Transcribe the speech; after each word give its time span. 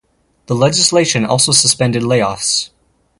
The 0.47 0.55
legislation 0.55 1.25
also 1.27 1.51
suspended 1.51 2.01
layoffs. 2.01 2.71